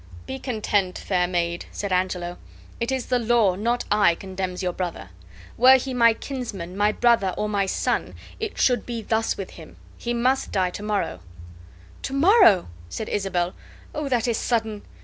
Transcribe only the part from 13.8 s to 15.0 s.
"Oh, that is sudden!